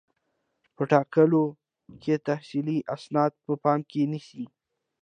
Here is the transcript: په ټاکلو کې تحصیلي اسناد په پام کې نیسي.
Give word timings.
په 0.75 0.83
ټاکلو 0.91 1.43
کې 2.01 2.15
تحصیلي 2.27 2.77
اسناد 2.95 3.31
په 3.45 3.53
پام 3.63 3.79
کې 3.89 4.01
نیسي. 4.11 4.45